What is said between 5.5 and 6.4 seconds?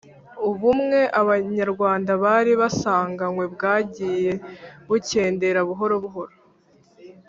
buhoro buhoro.